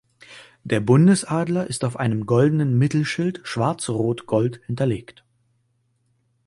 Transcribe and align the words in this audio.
Der 0.63 0.79
Bundesadler 0.79 1.67
ist 1.67 1.85
auf 1.85 1.95
einem 1.95 2.25
goldenen 2.25 2.75
Mittelschild 2.75 3.39
schwarz 3.43 3.87
rot 3.87 4.25
gold 4.25 4.59
hinterlegt. 4.65 5.23